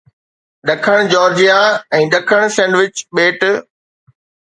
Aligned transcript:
ڏکڻ 0.67 0.97
جارجيا 1.11 1.57
۽ 1.97 1.99
ڏکڻ 2.13 2.41
سينڊوچ 2.55 2.95
ٻيٽ 3.19 3.39